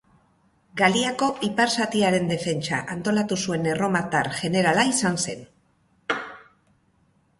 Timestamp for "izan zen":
4.95-5.45